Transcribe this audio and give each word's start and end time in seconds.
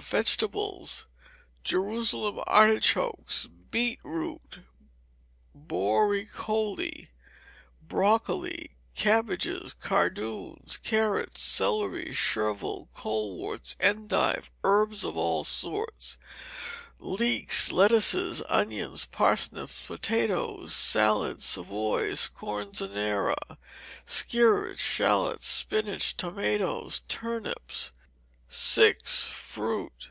Vegetables. 0.00 1.06
Jerusalem 1.64 2.40
artichokes, 2.46 3.48
beet 3.70 3.98
root, 4.04 4.58
borecole, 5.56 7.08
broccoli, 7.80 8.72
cabbages, 8.94 9.72
cardoons, 9.72 10.76
carrots, 10.76 11.40
celery, 11.40 12.12
chervil, 12.12 12.90
coleworts, 12.94 13.74
endive, 13.80 14.50
herbs 14.64 15.02
of 15.02 15.16
all 15.16 15.44
sorts, 15.44 16.18
leeks, 16.98 17.72
lettuces, 17.72 18.42
onions, 18.50 19.06
parsnips, 19.06 19.86
potatoes, 19.86 20.74
salad, 20.74 21.40
Savoys, 21.40 22.28
scorzonera, 22.28 23.56
skirrets, 24.04 24.80
shalots, 24.82 25.46
spinach, 25.46 26.14
tomatoes, 26.18 27.00
turnips. 27.08 27.94
v. 28.48 28.92
Fruit. 29.02 30.10